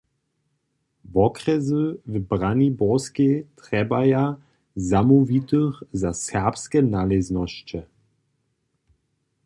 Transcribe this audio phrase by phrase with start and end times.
[1.05, 4.35] Wokrjesy w Braniborskej trjebaja
[4.75, 7.81] zamołwitych za serbske naležnosće.